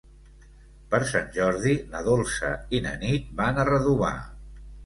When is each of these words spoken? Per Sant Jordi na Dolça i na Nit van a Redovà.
Per 0.93 0.99
Sant 1.11 1.27
Jordi 1.35 1.75
na 1.93 2.01
Dolça 2.09 2.51
i 2.79 2.83
na 2.89 2.97
Nit 3.05 3.31
van 3.43 3.61
a 3.61 3.67
Redovà. 3.73 4.15